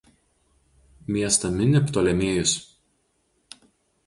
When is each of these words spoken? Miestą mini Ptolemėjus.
Miestą 1.17 1.51
mini 1.59 1.83
Ptolemėjus. 1.91 2.57